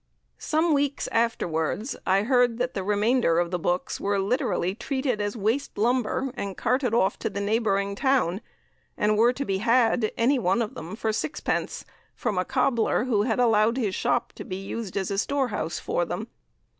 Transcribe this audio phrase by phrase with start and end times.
[0.39, 5.37] "Some weeks afterwards I heard that the remainder of the books were literally treated as
[5.37, 8.41] waste lumber, and carted off to the neighbouring town,
[8.97, 11.85] and were to be had, any one of them, for sixpence,
[12.15, 15.77] from a cobbler who had allowed his shop to be used as a store house
[15.77, 16.27] for them.